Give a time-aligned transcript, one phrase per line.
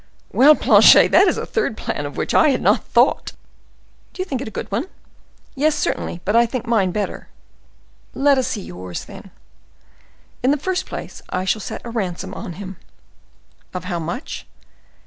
[0.31, 3.33] "Well, Planchet, that is a third plan, of which I had not thought."
[4.13, 4.85] "Do you think it a good one?"
[5.53, 7.27] "Yes, certainly, but I think mine better."
[8.15, 9.29] "Let us see yours, then."
[10.41, 12.77] "In the first place, I shall set a ransom on him."
[13.75, 14.47] "Of how much?"